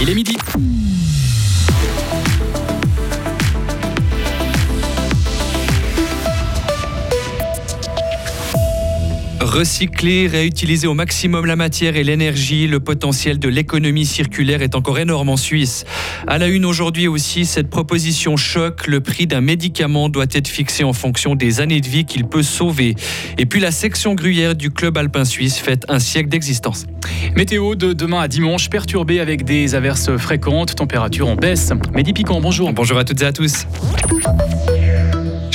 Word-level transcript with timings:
Il 0.00 0.08
est 0.08 0.14
midi. 0.14 0.36
Recycler, 9.40 10.26
réutiliser 10.26 10.88
au 10.88 10.94
maximum 10.94 11.46
la 11.46 11.54
matière 11.54 11.96
et 11.96 12.02
l'énergie, 12.02 12.66
le 12.66 12.80
potentiel 12.80 13.38
de 13.38 13.48
l'économie 13.48 14.04
circulaire 14.04 14.62
est 14.62 14.74
encore 14.74 14.98
énorme 14.98 15.28
en 15.28 15.36
Suisse. 15.36 15.84
À 16.26 16.38
la 16.38 16.48
une 16.48 16.64
aujourd'hui 16.64 17.06
aussi, 17.06 17.46
cette 17.46 17.70
proposition 17.70 18.36
choque. 18.36 18.86
Le 18.88 19.00
prix 19.00 19.26
d'un 19.26 19.40
médicament 19.40 20.08
doit 20.08 20.26
être 20.32 20.48
fixé 20.48 20.82
en 20.82 20.92
fonction 20.92 21.36
des 21.36 21.60
années 21.60 21.80
de 21.80 21.86
vie 21.86 22.04
qu'il 22.04 22.26
peut 22.26 22.42
sauver. 22.42 22.96
Et 23.38 23.46
puis 23.46 23.60
la 23.60 23.70
section 23.70 24.14
gruyère 24.14 24.56
du 24.56 24.70
club 24.70 24.98
alpin 24.98 25.24
suisse 25.24 25.58
fête 25.58 25.84
un 25.88 26.00
siècle 26.00 26.28
d'existence. 26.28 26.86
Météo 27.36 27.76
de 27.76 27.92
demain 27.92 28.20
à 28.20 28.28
dimanche, 28.28 28.68
perturbé 28.68 29.20
avec 29.20 29.44
des 29.44 29.76
averses 29.76 30.16
fréquentes, 30.16 30.74
température 30.74 31.28
en 31.28 31.36
baisse. 31.36 31.72
Mehdi 31.94 32.12
Piquant, 32.12 32.40
bonjour. 32.40 32.72
Bonjour 32.72 32.98
à 32.98 33.04
toutes 33.04 33.22
et 33.22 33.26
à 33.26 33.32
tous. 33.32 33.66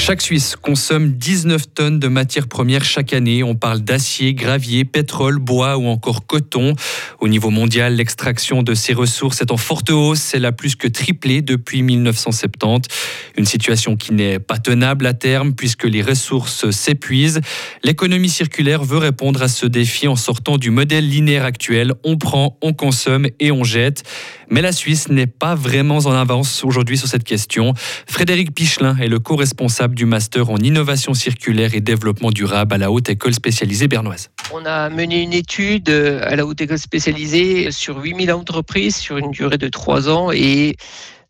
Chaque 0.06 0.22
Suisse 0.22 0.58
consomme 0.58 1.14
19 1.14 1.74
tonnes 1.76 1.98
de 1.98 2.10
matières 2.10 2.50
premières 2.50 2.84
chaque 2.84 3.14
année. 3.14 3.42
On 3.42 3.56
parle 3.56 3.80
d'acier, 3.80 4.34
gravier, 4.34 4.84
pétrole, 4.84 5.40
bois 5.40 5.78
ou 5.78 5.86
encore 5.88 6.28
coton. 6.28 6.76
Au 7.22 7.30
niveau 7.30 7.50
mondial, 7.50 7.96
l'extraction 7.96 8.64
de 8.64 8.74
ces 8.74 8.92
ressources 8.92 9.40
est 9.40 9.50
en 9.50 9.56
forte 9.56 9.92
hausse. 9.92 10.34
Elle 10.34 10.44
a 10.44 10.52
plus 10.52 10.76
que 10.76 10.90
triplé 10.90 11.42
depuis 11.42 11.84
1970. 11.84 12.90
Une 13.38 13.46
situation 13.46 13.96
qui 13.96 14.12
n'est 14.12 14.40
pas 14.40 14.58
tenable 14.58 15.06
à 15.06 15.14
terme 15.14 15.54
puisque 15.54 15.86
les 15.86 16.02
ressources 16.02 16.70
s'épuisent. 16.72 17.40
L'économie 17.86 18.28
circulaire 18.28 18.84
veut 18.84 18.98
répondre 18.98 19.42
à 19.42 19.48
ce 19.48 19.66
défi 19.66 20.10
en 20.10 20.18
sortant 20.18 20.58
du 20.58 20.70
modèle 20.70 21.08
linéaire 21.08 21.46
actuel. 21.46 21.94
On 22.04 22.18
prend, 22.18 22.58
on 22.62 22.74
consomme 22.74 23.28
et 23.40 23.54
on 23.54 23.64
jette. 23.64 24.04
Mais 24.50 24.62
la 24.62 24.74
Suisse 24.74 25.08
n'est 25.08 25.28
pas 25.28 25.56
vraiment 25.56 26.00
en 26.00 26.12
avance 26.12 26.66
aujourd'hui 26.66 26.98
sur 26.98 27.08
cette 27.08 27.24
question. 27.24 27.74
Frédéric 28.06 28.54
Pichelin 28.54 28.98
est 28.98 29.08
le 29.08 29.20
co-responsable 29.20 29.93
du 29.94 30.06
master 30.06 30.50
en 30.50 30.58
innovation 30.58 31.14
circulaire 31.14 31.74
et 31.74 31.82
développement 31.82 32.32
durable 32.32 32.76
à 32.76 32.78
la 32.78 32.92
Haute 32.92 33.10
École 33.10 33.34
spécialisée 33.34 33.88
bernoise. 33.88 34.30
On 34.54 34.66
a 34.66 34.90
mené 34.90 35.22
une 35.22 35.34
étude 35.34 35.90
à 35.90 36.36
la 36.36 36.46
Haute 36.46 36.62
École 36.62 36.80
spécialisée 36.80 37.72
sur 37.72 37.98
8000 37.98 38.32
entreprises 38.32 38.96
sur 38.96 39.18
une 39.18 39.32
durée 39.32 39.58
de 39.58 39.70
trois 39.70 40.10
ans 40.10 40.32
et 40.32 40.76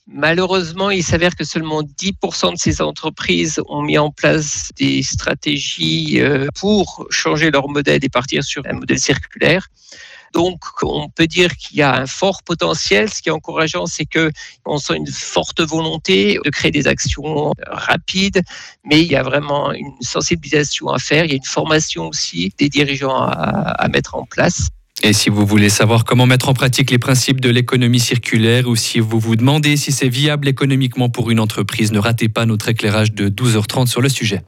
Malheureusement, 0.05 0.89
il 0.89 1.03
s'avère 1.03 1.33
que 1.33 1.45
seulement 1.45 1.81
10% 1.81 2.53
de 2.53 2.57
ces 2.57 2.81
entreprises 2.81 3.61
ont 3.69 3.81
mis 3.81 3.97
en 3.97 4.11
place 4.11 4.69
des 4.75 5.01
stratégies 5.01 6.19
euh, 6.19 6.47
pour 6.59 7.07
changer 7.09 7.51
leur 7.51 7.69
modèle 7.69 8.03
et 8.03 8.09
partir 8.09 8.43
sur 8.43 8.63
un 8.65 8.73
modèle 8.73 8.99
circulaire. 8.99 9.69
Donc, 10.33 10.61
on 10.81 11.09
peut 11.09 11.27
dire 11.27 11.55
qu'il 11.55 11.77
y 11.77 11.81
a 11.81 11.93
un 11.95 12.07
fort 12.07 12.41
potentiel. 12.43 13.09
Ce 13.11 13.21
qui 13.21 13.29
est 13.29 13.31
encourageant, 13.31 13.85
c'est 13.85 14.05
qu'on 14.05 14.77
sent 14.77 14.95
une 14.95 15.07
forte 15.07 15.61
volonté 15.61 16.39
de 16.43 16.49
créer 16.49 16.71
des 16.71 16.87
actions 16.87 17.53
rapides, 17.67 18.41
mais 18.83 19.01
il 19.01 19.11
y 19.11 19.15
a 19.15 19.23
vraiment 19.23 19.71
une 19.71 19.93
sensibilisation 20.01 20.89
à 20.89 20.97
faire. 20.97 21.25
Il 21.25 21.29
y 21.29 21.33
a 21.33 21.37
une 21.37 21.43
formation 21.43 22.07
aussi 22.07 22.51
des 22.57 22.69
dirigeants 22.69 23.15
à, 23.15 23.31
à 23.31 23.87
mettre 23.87 24.15
en 24.15 24.25
place. 24.25 24.69
Et 25.01 25.11
si 25.11 25.29
vous 25.29 25.45
voulez 25.45 25.69
savoir 25.69 26.05
comment 26.05 26.27
mettre 26.27 26.49
en 26.49 26.53
pratique 26.53 26.91
les 26.91 26.99
principes 26.99 27.41
de 27.41 27.49
l'économie 27.49 27.99
circulaire 27.99 28.67
ou 28.67 28.75
si 28.75 28.99
vous 28.99 29.19
vous 29.19 29.35
demandez 29.35 29.75
si 29.75 29.91
c'est 29.91 30.07
viable 30.07 30.47
économiquement 30.47 31.09
pour 31.09 31.31
une 31.31 31.39
entreprise, 31.39 31.91
ne 31.91 31.99
ratez 31.99 32.29
pas 32.29 32.45
notre 32.45 32.69
éclairage 32.69 33.11
de 33.11 33.27
12h30 33.27 33.87
sur 33.87 34.01
le 34.01 34.07
sujet. 34.07 34.43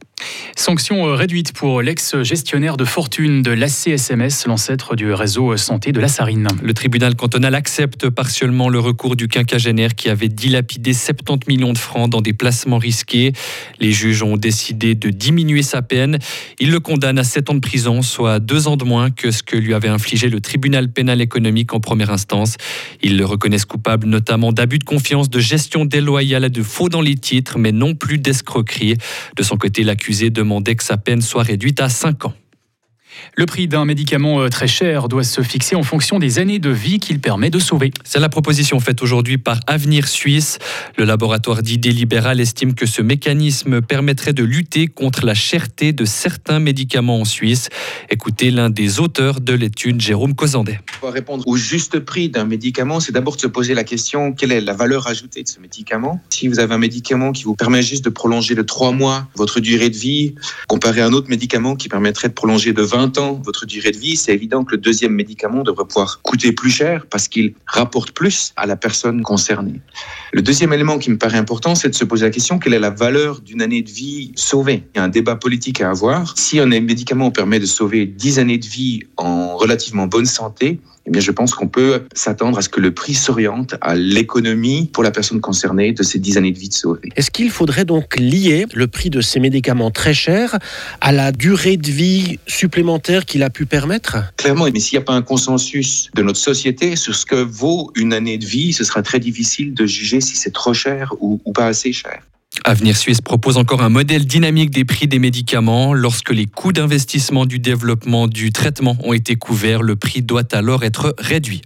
Sanction 0.55 1.07
euh, 1.07 1.15
réduite 1.15 1.51
pour 1.51 1.81
l'ex-gestionnaire 1.81 2.77
de 2.77 2.85
fortune 2.85 3.41
de 3.41 3.51
l'ACSMS, 3.51 4.47
l'ancêtre 4.47 4.95
du 4.95 5.11
réseau 5.11 5.57
santé 5.57 5.91
de 5.91 5.99
la 5.99 6.07
Sarine. 6.07 6.47
Le 6.63 6.73
tribunal 6.73 7.15
cantonal 7.15 7.53
accepte 7.53 8.09
partiellement 8.09 8.69
le 8.69 8.79
recours 8.79 9.17
du 9.17 9.27
quinquagénaire 9.27 9.95
qui 9.95 10.09
avait 10.09 10.29
dilapidé 10.29 10.93
70 10.93 11.47
millions 11.47 11.73
de 11.73 11.77
francs 11.77 12.09
dans 12.09 12.21
des 12.21 12.33
placements 12.33 12.77
risqués. 12.77 13.33
Les 13.79 13.91
juges 13.91 14.23
ont 14.23 14.37
décidé 14.37 14.95
de 14.95 15.09
diminuer 15.09 15.63
sa 15.63 15.81
peine. 15.81 16.17
Ils 16.59 16.71
le 16.71 16.79
condamnent 16.79 17.19
à 17.19 17.25
7 17.25 17.49
ans 17.49 17.55
de 17.55 17.59
prison, 17.59 18.01
soit 18.01 18.39
2 18.39 18.67
ans 18.69 18.77
de 18.77 18.85
moins 18.85 19.11
que 19.11 19.31
ce 19.31 19.43
que 19.43 19.57
lui 19.57 19.73
avait 19.73 19.89
infligé 19.89 20.29
le 20.29 20.34
tribunal 20.39 20.89
pénal 20.89 21.21
économique 21.21 21.73
en 21.73 21.79
première 21.79 22.11
instance. 22.11 22.57
Ils 23.01 23.17
le 23.17 23.25
reconnaissent 23.25 23.65
coupable 23.65 24.07
notamment 24.07 24.51
d'abus 24.51 24.79
de 24.79 24.83
confiance, 24.83 25.29
de 25.29 25.39
gestion 25.39 25.85
déloyale 25.85 26.45
et 26.45 26.49
de 26.49 26.63
faux 26.63 26.89
dans 26.89 27.01
les 27.01 27.15
titres, 27.15 27.57
mais 27.57 27.71
non 27.71 27.95
plus 27.95 28.17
d'escroquerie. 28.17 28.95
De 29.35 29.43
son 29.43 29.57
côté, 29.57 29.83
l'accusé 29.83 30.29
demandait 30.29 30.75
que 30.75 30.83
sa 30.83 30.97
peine 30.97 31.21
soit 31.21 31.43
réduite 31.43 31.79
à 31.81 31.89
5 31.89 32.25
ans. 32.25 32.33
Le 33.35 33.45
prix 33.45 33.67
d'un 33.67 33.85
médicament 33.85 34.41
euh, 34.41 34.49
très 34.49 34.67
cher 34.67 35.07
doit 35.07 35.23
se 35.23 35.41
fixer 35.41 35.75
en 35.75 35.83
fonction 35.83 36.19
des 36.19 36.39
années 36.39 36.59
de 36.59 36.69
vie 36.69 36.99
qu'il 36.99 37.19
permet 37.19 37.49
de 37.49 37.59
sauver. 37.59 37.91
C'est 38.03 38.19
la 38.19 38.29
proposition 38.29 38.79
faite 38.79 39.01
aujourd'hui 39.01 39.37
par 39.37 39.59
Avenir 39.67 40.07
Suisse. 40.07 40.59
Le 40.97 41.05
laboratoire 41.05 41.61
d'idées 41.61 41.91
libérales 41.91 42.39
estime 42.39 42.73
que 42.73 42.85
ce 42.85 43.01
mécanisme 43.01 43.81
permettrait 43.81 44.33
de 44.33 44.43
lutter 44.43 44.87
contre 44.87 45.25
la 45.25 45.33
cherté 45.33 45.93
de 45.93 46.05
certains 46.05 46.59
médicaments 46.59 47.21
en 47.21 47.25
Suisse. 47.25 47.69
Écoutez 48.09 48.51
l'un 48.51 48.69
des 48.69 48.99
auteurs 48.99 49.41
de 49.41 49.53
l'étude, 49.53 50.01
Jérôme 50.01 50.35
Cosandet. 50.35 50.79
Pour 50.99 51.11
répondre 51.11 51.43
au 51.47 51.57
juste 51.57 51.99
prix 51.99 52.29
d'un 52.29 52.45
médicament, 52.45 52.99
c'est 52.99 53.11
d'abord 53.11 53.35
de 53.35 53.41
se 53.41 53.47
poser 53.47 53.73
la 53.73 53.83
question 53.83 54.33
quelle 54.33 54.51
est 54.51 54.61
la 54.61 54.73
valeur 54.73 55.07
ajoutée 55.07 55.43
de 55.43 55.47
ce 55.47 55.59
médicament? 55.59 56.21
Si 56.29 56.47
vous 56.47 56.59
avez 56.59 56.73
un 56.73 56.77
médicament 56.77 57.31
qui 57.31 57.43
vous 57.43 57.55
permet 57.55 57.81
juste 57.81 58.05
de 58.05 58.09
prolonger 58.09 58.55
de 58.55 58.61
3 58.61 58.91
mois 58.91 59.27
votre 59.35 59.59
durée 59.59 59.89
de 59.89 59.97
vie, 59.97 60.35
comparé 60.67 61.01
à 61.01 61.07
un 61.07 61.13
autre 61.13 61.29
médicament 61.29 61.75
qui 61.75 61.89
permettrait 61.89 62.29
de 62.29 62.33
prolonger 62.33 62.73
de 62.73 62.81
20 62.81 63.04
votre 63.43 63.65
durée 63.65 63.91
de 63.91 63.97
vie, 63.97 64.17
c'est 64.17 64.33
évident 64.33 64.63
que 64.63 64.71
le 64.71 64.77
deuxième 64.77 65.13
médicament 65.13 65.63
devrait 65.63 65.85
pouvoir 65.85 66.21
coûter 66.21 66.51
plus 66.51 66.69
cher 66.69 67.05
parce 67.09 67.27
qu'il 67.27 67.53
rapporte 67.65 68.11
plus 68.11 68.53
à 68.55 68.65
la 68.65 68.75
personne 68.75 69.21
concernée. 69.21 69.81
Le 70.33 70.41
deuxième 70.41 70.73
élément 70.73 70.97
qui 70.97 71.09
me 71.09 71.17
paraît 71.17 71.37
important, 71.37 71.75
c'est 71.75 71.89
de 71.89 71.95
se 71.95 72.05
poser 72.05 72.25
la 72.25 72.31
question 72.31 72.59
quelle 72.59 72.73
est 72.73 72.79
la 72.79 72.89
valeur 72.89 73.41
d'une 73.41 73.61
année 73.61 73.81
de 73.81 73.89
vie 73.89 74.31
sauvée? 74.35 74.83
Il 74.93 74.97
y 74.97 75.01
a 75.01 75.03
un 75.03 75.09
débat 75.09 75.35
politique 75.35 75.81
à 75.81 75.89
avoir. 75.89 76.37
Si 76.37 76.59
un 76.59 76.65
médicament 76.65 77.31
permet 77.31 77.59
de 77.59 77.65
sauver 77.65 78.05
10 78.05 78.39
années 78.39 78.57
de 78.57 78.65
vie 78.65 79.03
en 79.17 79.55
relativement 79.55 80.07
bonne 80.07 80.25
santé, 80.25 80.79
eh 81.07 81.11
bien, 81.11 81.21
je 81.21 81.31
pense 81.31 81.53
qu'on 81.53 81.67
peut 81.67 82.03
s'attendre 82.13 82.57
à 82.57 82.61
ce 82.61 82.69
que 82.69 82.79
le 82.79 82.91
prix 82.91 83.13
s'oriente 83.13 83.75
à 83.81 83.95
l'économie 83.95 84.89
pour 84.91 85.03
la 85.03 85.11
personne 85.11 85.39
concernée 85.39 85.91
de 85.91 86.01
ces 86.01 86.17
10 86.17 86.37
années 86.37 86.51
de 86.51 86.57
vie 86.57 86.69
de 86.69 86.73
sauver. 86.73 87.09
Est-ce 87.15 87.29
qu'il 87.29 87.51
faudrait 87.51 87.85
donc 87.85 88.17
lier 88.17 88.65
le 88.73 88.87
prix 88.87 89.09
de 89.09 89.21
ces 89.21 89.39
médicaments 89.39 89.91
très 89.91 90.13
chers 90.13 90.57
à 91.01 91.11
la 91.11 91.31
durée 91.31 91.77
de 91.77 91.91
vie 91.91 92.39
supplémentaire 92.47 93.25
qu'il 93.25 93.43
a 93.43 93.49
pu 93.49 93.65
permettre? 93.65 94.17
Clairement, 94.37 94.65
mais 94.73 94.79
s'il 94.79 94.97
n'y 94.97 95.03
a 95.03 95.05
pas 95.05 95.13
un 95.13 95.21
consensus 95.21 96.09
de 96.15 96.23
notre 96.23 96.39
société 96.39 96.95
sur 96.95 97.15
ce 97.15 97.25
que 97.25 97.35
vaut 97.35 97.91
une 97.95 98.13
année 98.13 98.37
de 98.37 98.45
vie, 98.45 98.73
ce 98.73 98.83
sera 98.83 99.03
très 99.03 99.19
difficile 99.19 99.73
de 99.73 99.85
juger 99.85 100.21
si 100.21 100.35
c'est 100.35 100.53
trop 100.53 100.73
cher 100.73 101.13
ou, 101.19 101.39
ou 101.45 101.53
pas 101.53 101.67
assez 101.67 101.93
cher. 101.93 102.21
Avenir 102.67 102.97
Suisse 102.97 103.21
propose 103.21 103.57
encore 103.57 103.83
un 103.83 103.89
modèle 103.89 104.25
dynamique 104.25 104.71
des 104.71 104.85
prix 104.85 105.07
des 105.07 105.19
médicaments. 105.19 105.93
Lorsque 105.93 106.31
les 106.31 106.47
coûts 106.47 106.73
d'investissement 106.73 107.45
du 107.45 107.59
développement 107.59 108.27
du 108.27 108.51
traitement 108.51 108.97
ont 109.03 109.13
été 109.13 109.35
couverts, 109.35 109.83
le 109.83 109.95
prix 109.95 110.23
doit 110.23 110.51
alors 110.51 110.83
être 110.83 111.13
réduit. 111.19 111.61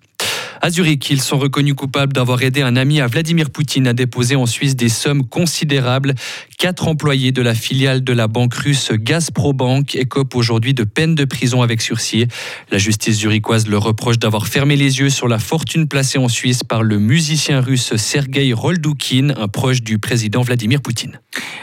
À 0.62 0.72
Zurich, 0.72 1.10
ils 1.10 1.22
sont 1.22 1.40
reconnus 1.40 1.74
coupables 1.74 2.12
d'avoir 2.12 2.42
aidé 2.42 2.62
un 2.62 2.76
ami 2.76 3.00
à 3.00 3.08
Vladimir 3.08 3.50
Poutine 3.50 3.88
à 3.88 3.94
déposer 3.94 4.36
en 4.36 4.46
Suisse 4.46 4.76
des 4.76 4.90
sommes 4.90 5.26
considérables. 5.26 6.16
Quatre 6.58 6.90
employés 6.90 7.32
de 7.32 7.42
la 7.42 7.56
filiale 7.56 8.04
de 8.04 8.12
la 8.12 8.28
banque 8.28 8.56
russe 8.56 8.92
Gazprobank 8.92 9.96
écopent 9.96 10.36
aujourd'hui 10.36 10.74
de 10.74 10.84
peine 10.84 11.16
de 11.16 11.24
prison 11.24 11.62
avec 11.62 11.82
sursis. 11.82 12.28
La 12.72 12.78
justice 12.78 13.20
zurichoise 13.20 13.68
leur 13.68 13.84
reproche 13.84 14.20
d'avoir 14.20 14.48
fermé 14.48 14.76
les 14.76 15.00
yeux 15.00 15.10
sur 15.10 15.30
la 15.30 15.40
fortune 15.40 15.88
placée 15.88 16.18
en 16.18 16.28
Suisse 16.28 16.66
par 16.66 16.84
le 16.84 17.00
musicien 17.00 17.62
russe 17.62 17.96
Sergei 17.96 18.52
Roldoukhin, 18.52 19.34
un 19.38 19.48
proche 19.48 19.82
du 19.82 19.98
président 19.98 20.42
Vladimir 20.42 20.82
Poutine. 20.82 21.22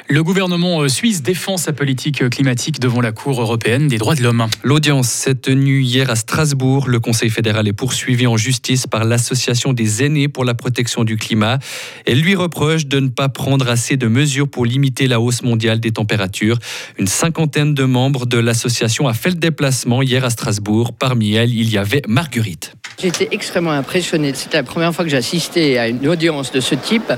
Le 0.09 0.23
gouvernement 0.23 0.83
euh, 0.83 0.89
suisse 0.89 1.23
défend 1.23 1.57
sa 1.57 1.73
politique 1.73 2.29
climatique 2.31 2.79
devant 2.79 3.01
la 3.01 3.11
Cour 3.11 3.41
européenne 3.41 3.89
des 3.89 3.99
droits 3.99 4.15
de 4.15 4.23
l'homme. 4.23 4.47
L'audience 4.63 5.09
s'est 5.09 5.35
tenue 5.35 5.83
hier 5.83 6.09
à 6.11 6.15
Strasbourg. 6.15 6.89
Le 6.89 7.01
Conseil 7.01 7.29
fédéral 7.29 7.67
est 7.67 7.73
poursuivi 7.73 8.27
en 8.29 8.37
justice 8.37 8.86
par 8.87 9.05
l'Association 9.05 9.73
des 9.73 10.05
aînés 10.05 10.29
pour 10.29 10.45
la 10.45 10.55
protection 10.55 11.05
du 11.05 11.17
climat. 11.17 11.59
Elle 12.07 12.21
lui 12.21 12.35
reproche 12.35 12.87
de 12.87 13.01
ne 13.01 13.09
pas 13.09 13.29
prendre 13.29 13.69
assez 13.69 13.97
de 13.97 14.07
mesures 14.07 14.49
pour 14.49 14.65
limiter 14.65 15.07
la 15.07 15.21
hausse 15.21 15.43
mondiale 15.43 15.81
des 15.81 15.93
températures. 15.93 16.59
Une 16.99 17.07
cinquantaine 17.07 17.75
de 17.75 17.85
membres 17.85 18.27
de 18.27 18.39
l'association 18.39 19.09
a 19.09 19.15
fait 19.15 19.31
le 19.31 19.37
déplacement 19.37 20.03
hier 20.03 20.25
à 20.25 20.31
Strasbourg. 20.31 20.93
Parmi 20.93 21.35
elles, 21.35 21.55
il 21.55 21.71
y 21.71 21.79
avait 21.79 22.03
Marguerite. 22.07 22.75
J'étais 22.99 23.29
extrêmement 23.31 23.73
impressionné. 23.73 24.33
C'était 24.35 24.57
la 24.57 24.63
première 24.63 24.95
fois 24.95 25.05
que 25.05 25.11
j'assistais 25.11 25.77
à 25.77 25.89
une 25.89 26.09
audience 26.09 26.51
de 26.51 26.61
ce 26.61 26.75
type 26.75 27.13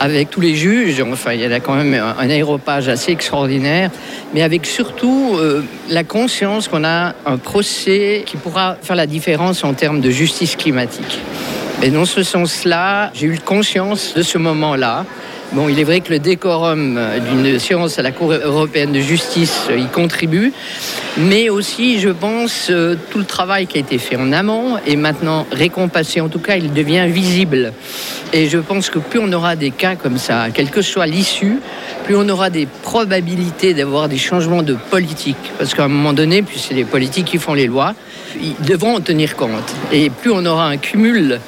avec 0.00 0.30
tous 0.30 0.40
les 0.40 0.54
juges. 0.54 1.02
Enfin, 1.02 1.34
il 1.34 1.40
y 1.40 1.44
a 1.44 1.60
quand 1.60 1.74
même 1.74 1.92
un 1.92 2.30
aéropage 2.30 2.88
assez 2.88 3.12
extraordinaire, 3.12 3.90
mais 4.32 4.40
avec 4.40 4.64
surtout 4.64 5.36
euh, 5.36 5.62
la 5.90 6.02
conscience 6.02 6.66
qu'on 6.68 6.82
a 6.82 7.14
un 7.26 7.36
procès 7.36 8.22
qui 8.24 8.38
pourra 8.38 8.78
faire 8.80 8.96
la 8.96 9.06
différence 9.06 9.64
en 9.64 9.74
termes 9.74 10.00
de 10.00 10.08
justice 10.08 10.56
climatique. 10.56 11.20
Et 11.82 11.90
dans 11.90 12.06
ce 12.06 12.22
sens-là, 12.22 13.10
j'ai 13.12 13.26
eu 13.26 13.38
conscience 13.38 14.14
de 14.14 14.22
ce 14.22 14.38
moment-là 14.38 15.04
Bon, 15.52 15.66
il 15.66 15.80
est 15.80 15.84
vrai 15.84 16.00
que 16.00 16.12
le 16.12 16.18
décorum 16.18 17.00
d'une 17.30 17.58
séance 17.58 17.98
à 17.98 18.02
la 18.02 18.12
Cour 18.12 18.34
européenne 18.34 18.92
de 18.92 19.00
justice 19.00 19.68
y 19.74 19.86
contribue, 19.86 20.52
mais 21.16 21.48
aussi, 21.48 22.00
je 22.00 22.10
pense, 22.10 22.70
tout 23.10 23.18
le 23.18 23.24
travail 23.24 23.66
qui 23.66 23.78
a 23.78 23.80
été 23.80 23.96
fait 23.96 24.16
en 24.16 24.30
amont 24.32 24.76
est 24.86 24.96
maintenant 24.96 25.46
récompensé. 25.50 26.20
En 26.20 26.28
tout 26.28 26.38
cas, 26.38 26.56
il 26.56 26.74
devient 26.74 27.06
visible. 27.08 27.72
Et 28.34 28.46
je 28.46 28.58
pense 28.58 28.90
que 28.90 28.98
plus 28.98 29.20
on 29.20 29.32
aura 29.32 29.56
des 29.56 29.70
cas 29.70 29.96
comme 29.96 30.18
ça, 30.18 30.48
quelle 30.52 30.68
que 30.68 30.82
soit 30.82 31.06
l'issue, 31.06 31.60
plus 32.04 32.14
on 32.14 32.28
aura 32.28 32.50
des 32.50 32.66
probabilités 32.82 33.72
d'avoir 33.72 34.10
des 34.10 34.18
changements 34.18 34.62
de 34.62 34.74
politique. 34.90 35.38
Parce 35.56 35.72
qu'à 35.72 35.84
un 35.84 35.88
moment 35.88 36.12
donné, 36.12 36.42
puis 36.42 36.58
c'est 36.58 36.74
les 36.74 36.84
politiques 36.84 37.24
qui 37.24 37.38
font 37.38 37.54
les 37.54 37.66
lois, 37.66 37.94
ils 38.38 38.54
devront 38.66 38.96
en 38.96 39.00
tenir 39.00 39.34
compte. 39.34 39.74
Et 39.92 40.10
plus 40.10 40.30
on 40.30 40.44
aura 40.44 40.66
un 40.66 40.76
cumul 40.76 41.40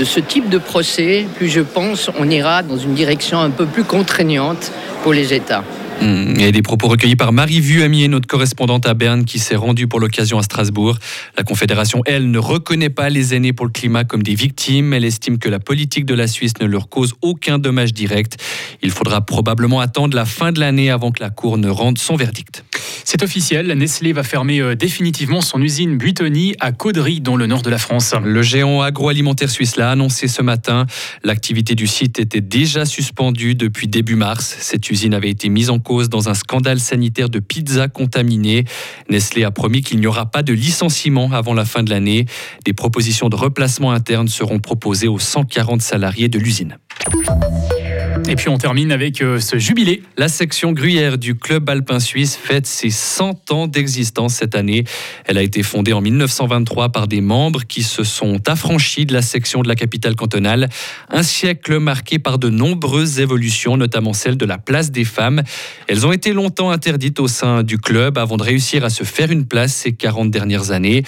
de 0.00 0.04
ce 0.04 0.18
type 0.18 0.48
de 0.48 0.58
procès, 0.58 1.24
plus 1.36 1.48
je 1.48 1.60
pense 1.60 2.10
on 2.18 2.28
ira 2.28 2.64
dans 2.64 2.76
une 2.76 2.94
direction 2.94 3.38
un 3.44 3.50
peu 3.50 3.66
plus 3.66 3.84
contraignante 3.84 4.72
pour 5.02 5.12
les 5.12 5.32
États. 5.32 5.62
Mmh. 6.00 6.40
Et 6.40 6.52
des 6.52 6.62
propos 6.62 6.88
recueillis 6.88 7.16
par 7.16 7.32
Marie 7.32 7.60
Vuamier, 7.60 8.08
notre 8.08 8.26
correspondante 8.26 8.86
à 8.86 8.94
Berne, 8.94 9.24
qui 9.24 9.38
s'est 9.38 9.56
rendue 9.56 9.86
pour 9.86 10.00
l'occasion 10.00 10.38
à 10.38 10.42
Strasbourg. 10.42 10.98
La 11.36 11.44
Confédération, 11.44 12.02
elle, 12.06 12.30
ne 12.30 12.38
reconnaît 12.38 12.90
pas 12.90 13.08
les 13.08 13.34
aînés 13.34 13.52
pour 13.52 13.66
le 13.66 13.72
climat 13.72 14.04
comme 14.04 14.22
des 14.22 14.34
victimes. 14.34 14.92
Elle 14.92 15.04
estime 15.04 15.38
que 15.38 15.48
la 15.48 15.60
politique 15.60 16.04
de 16.04 16.14
la 16.14 16.26
Suisse 16.26 16.54
ne 16.60 16.66
leur 16.66 16.88
cause 16.88 17.14
aucun 17.22 17.58
dommage 17.58 17.92
direct. 17.92 18.36
Il 18.82 18.90
faudra 18.90 19.20
probablement 19.22 19.80
attendre 19.80 20.16
la 20.16 20.24
fin 20.24 20.52
de 20.52 20.60
l'année 20.60 20.90
avant 20.90 21.10
que 21.10 21.22
la 21.22 21.30
Cour 21.30 21.58
ne 21.58 21.68
rende 21.68 21.98
son 21.98 22.16
verdict. 22.16 22.64
C'est 23.06 23.22
officiel, 23.22 23.66
Nestlé 23.66 24.14
va 24.14 24.22
fermer 24.22 24.60
euh, 24.60 24.74
définitivement 24.74 25.42
son 25.42 25.60
usine 25.60 25.98
Buitoni 25.98 26.54
à 26.58 26.72
Caudry, 26.72 27.20
dans 27.20 27.36
le 27.36 27.46
nord 27.46 27.60
de 27.60 27.68
la 27.68 27.76
France. 27.76 28.14
Le 28.24 28.42
géant 28.42 28.80
agroalimentaire 28.80 29.50
suisse 29.50 29.76
l'a 29.76 29.90
annoncé 29.90 30.26
ce 30.26 30.40
matin. 30.40 30.86
L'activité 31.22 31.74
du 31.74 31.86
site 31.86 32.18
était 32.18 32.40
déjà 32.40 32.86
suspendue 32.86 33.54
depuis 33.54 33.88
début 33.88 34.16
mars. 34.16 34.56
Cette 34.58 34.90
usine 34.90 35.12
avait 35.12 35.28
été 35.28 35.50
mise 35.50 35.68
en 35.68 35.78
cause 35.84 36.08
dans 36.08 36.28
un 36.28 36.34
scandale 36.34 36.80
sanitaire 36.80 37.28
de 37.28 37.38
pizza 37.38 37.86
contaminée. 37.86 38.64
Nestlé 39.08 39.44
a 39.44 39.52
promis 39.52 39.82
qu'il 39.82 40.00
n'y 40.00 40.08
aura 40.08 40.26
pas 40.26 40.42
de 40.42 40.52
licenciement 40.52 41.30
avant 41.32 41.54
la 41.54 41.64
fin 41.64 41.84
de 41.84 41.90
l'année. 41.90 42.26
Des 42.64 42.72
propositions 42.72 43.28
de 43.28 43.36
replacement 43.36 43.92
interne 43.92 44.26
seront 44.26 44.58
proposées 44.58 45.06
aux 45.06 45.20
140 45.20 45.80
salariés 45.80 46.28
de 46.28 46.40
l'usine. 46.40 46.78
Et 48.26 48.36
puis 48.36 48.48
on 48.48 48.56
termine 48.56 48.90
avec 48.90 49.20
euh, 49.20 49.38
ce 49.38 49.58
jubilé. 49.58 50.02
La 50.16 50.28
section 50.28 50.72
gruyère 50.72 51.18
du 51.18 51.34
club 51.34 51.68
alpin 51.68 52.00
suisse 52.00 52.36
fête 52.36 52.66
ses 52.66 52.88
100 52.88 53.50
ans 53.50 53.66
d'existence 53.66 54.34
cette 54.34 54.54
année. 54.54 54.84
Elle 55.26 55.36
a 55.36 55.42
été 55.42 55.62
fondée 55.62 55.92
en 55.92 56.00
1923 56.00 56.88
par 56.88 57.06
des 57.06 57.20
membres 57.20 57.64
qui 57.66 57.82
se 57.82 58.02
sont 58.02 58.40
affranchis 58.48 59.04
de 59.04 59.12
la 59.12 59.20
section 59.20 59.60
de 59.60 59.68
la 59.68 59.74
capitale 59.74 60.16
cantonale. 60.16 60.70
Un 61.10 61.22
siècle 61.22 61.78
marqué 61.78 62.18
par 62.18 62.38
de 62.38 62.48
nombreuses 62.48 63.20
évolutions, 63.20 63.76
notamment 63.76 64.14
celle 64.14 64.38
de 64.38 64.46
la 64.46 64.56
place 64.56 64.90
des 64.90 65.04
femmes. 65.04 65.42
Elles 65.86 66.06
ont 66.06 66.12
été 66.12 66.32
longtemps 66.32 66.70
interdites 66.70 67.20
au 67.20 67.28
sein 67.28 67.62
du 67.62 67.76
club 67.76 68.16
avant 68.16 68.38
de 68.38 68.42
réussir 68.42 68.84
à 68.84 68.90
se 68.90 69.04
faire 69.04 69.30
une 69.30 69.46
place 69.46 69.74
ces 69.74 69.92
40 69.92 70.30
dernières 70.30 70.70
années. 70.70 71.04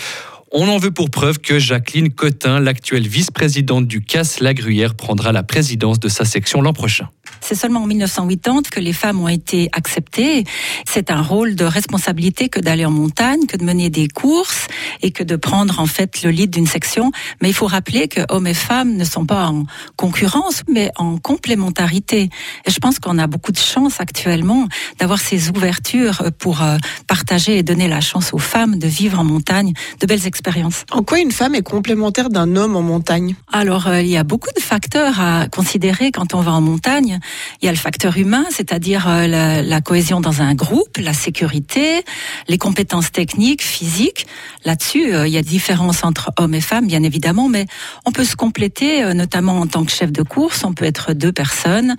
On 0.59 0.69
en 0.69 0.79
veut 0.79 0.91
pour 0.91 1.11
preuve 1.11 1.39
que 1.39 1.59
Jacqueline 1.59 2.09
Cotin, 2.09 2.61
l'actuelle 2.61 3.07
vice-présidente 3.07 3.87
du 3.87 4.01
CAS 4.01 4.39
La 4.41 4.55
Gruyère, 4.55 4.95
prendra 4.95 5.31
la 5.31 5.43
présidence 5.43 6.01
de 6.01 6.09
sa 6.09 6.25
section 6.25 6.63
l'an 6.63 6.73
prochain. 6.73 7.11
C'est 7.43 7.55
seulement 7.55 7.83
en 7.83 7.87
1980 7.87 8.63
que 8.71 8.81
les 8.81 8.95
femmes 8.95 9.21
ont 9.21 9.29
été 9.29 9.69
acceptées. 9.73 10.45
C'est 10.87 11.11
un 11.11 11.21
rôle 11.21 11.57
de 11.57 11.65
responsabilité 11.65 12.49
que 12.49 12.59
d'aller 12.59 12.87
en 12.87 12.91
montagne, 12.91 13.45
que 13.47 13.59
de 13.59 13.65
mener 13.65 13.91
des 13.91 14.09
courses 14.09 14.67
et 15.03 15.11
que 15.11 15.23
de 15.23 15.37
prendre 15.37 15.79
en 15.79 15.87
fait 15.87 16.23
le 16.23 16.31
lead 16.31 16.51
d'une 16.51 16.67
section. 16.67 17.13
Mais 17.43 17.51
il 17.51 17.55
faut 17.55 17.67
rappeler 17.67 18.09
que 18.09 18.21
hommes 18.31 18.47
et 18.47 18.55
femmes 18.55 18.97
ne 18.97 19.05
sont 19.05 19.27
pas 19.27 19.49
en 19.49 19.65
concurrence, 19.97 20.63
mais 20.73 20.91
en 20.97 21.19
complémentarité. 21.19 22.31
Et 22.65 22.71
je 22.71 22.79
pense 22.79 22.99
qu'on 22.99 23.19
a 23.19 23.27
beaucoup 23.27 23.53
de 23.53 23.59
chance 23.59 24.01
actuellement 24.01 24.69
d'avoir 24.99 25.21
ces 25.21 25.51
ouvertures 25.51 26.23
pour 26.39 26.63
euh, 26.63 26.79
partager 27.07 27.59
et 27.59 27.63
donner 27.63 27.89
la 27.89 28.01
chance 28.01 28.33
aux 28.33 28.39
femmes 28.39 28.79
de 28.79 28.87
vivre 28.87 29.21
en 29.21 29.25
montagne 29.25 29.75
de 30.01 30.07
belles 30.07 30.27
expériences. 30.27 30.46
En 30.93 31.03
quoi 31.03 31.19
une 31.19 31.33
femme 31.33 31.55
est 31.55 31.63
complémentaire 31.63 32.31
d'un 32.31 32.57
homme 32.57 32.77
en 32.77 32.83
montagne? 32.83 33.35
Alors, 33.53 33.89
euh, 33.89 34.01
il 34.01 34.09
y 34.09 34.17
a 34.17 34.25
beaucoup 34.25 34.51
de 34.55 34.61
facteurs 34.61 35.21
à 35.21 35.49
considérer 35.49 36.13
quand 36.13 36.35
on 36.35 36.41
va 36.41 36.53
en 36.53 36.61
montagne. 36.61 37.19
Il 37.61 37.67
y 37.67 37.69
a 37.69 37.73
le 37.73 37.79
facteur 37.79 38.17
humain, 38.17 38.45
c'est-à-dire 38.51 39.09
euh, 39.09 39.27
la, 39.27 39.63
la, 39.63 39.81
cohésion 39.81 40.21
dans 40.21 40.43
un 40.43 40.55
groupe, 40.55 40.99
la 40.99 41.13
sécurité, 41.13 42.05
les 42.49 42.59
compétences 42.59 43.11
techniques, 43.11 43.63
physiques. 43.63 44.27
Là-dessus, 44.65 45.13
euh, 45.13 45.27
il 45.27 45.33
y 45.33 45.39
a 45.39 45.43
différence 45.43 46.05
entre 46.05 46.31
hommes 46.39 46.55
et 46.55 46.61
femmes, 46.61 46.87
bien 46.87 47.03
évidemment, 47.03 47.49
mais 47.49 47.67
on 48.05 48.13
peut 48.13 48.25
se 48.25 48.37
compléter, 48.37 49.15
notamment 49.15 49.61
en 49.61 49.67
tant 49.67 49.85
que 49.85 49.93
chef 49.93 50.13
de 50.13 50.23
course. 50.23 50.65
On 50.65 50.75
peut 50.75 50.85
être 50.85 51.13
deux 51.13 51.33
personnes. 51.33 51.97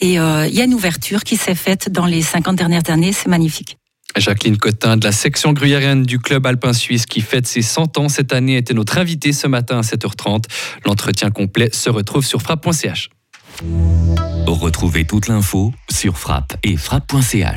Et 0.00 0.14
il 0.14 0.54
y 0.54 0.60
a 0.60 0.64
une 0.64 0.74
ouverture 0.74 1.24
qui 1.24 1.36
s'est 1.36 1.54
faite 1.54 1.90
dans 1.90 2.06
les 2.06 2.22
50 2.22 2.56
dernières 2.56 2.90
années. 2.90 3.12
C'est 3.12 3.28
magnifique. 3.28 3.78
Jacqueline 4.16 4.56
Cotin 4.56 4.96
de 4.96 5.04
la 5.04 5.12
section 5.12 5.52
gruyérienne 5.52 6.02
du 6.02 6.18
club 6.18 6.46
alpin 6.46 6.72
suisse 6.72 7.06
qui 7.06 7.20
fête 7.20 7.46
ses 7.46 7.62
100 7.62 7.98
ans 7.98 8.08
cette 8.08 8.32
année 8.32 8.56
était 8.56 8.74
notre 8.74 8.98
invitée 8.98 9.32
ce 9.32 9.46
matin 9.46 9.78
à 9.78 9.82
7h30. 9.82 10.44
L'entretien 10.84 11.30
complet 11.30 11.70
se 11.72 11.90
retrouve 11.90 12.24
sur 12.24 12.42
frappe.ch. 12.42 13.10
Retrouvez 14.46 15.04
toute 15.04 15.28
l'info 15.28 15.72
sur 15.90 16.18
frappe 16.18 16.56
et 16.62 16.76
frappe.ch. 16.76 17.54